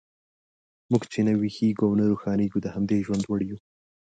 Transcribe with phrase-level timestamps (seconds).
[0.91, 3.57] موږ چې نه ویښیږو او نه روښانیږو، د همدې ژوند وړ یو.